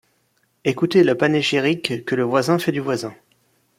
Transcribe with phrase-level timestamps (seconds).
[0.65, 3.13] Écoutez le panégyrique que le voisin fait du voisin.